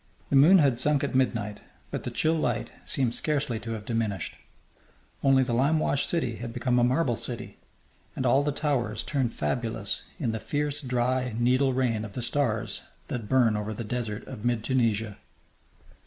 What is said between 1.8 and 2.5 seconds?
but the chill